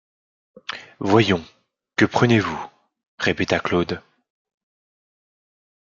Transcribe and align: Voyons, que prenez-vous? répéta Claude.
Voyons, 0.99 1.45
que 1.95 2.05
prenez-vous? 2.05 2.57
répéta 3.19 3.59
Claude. 3.59 4.01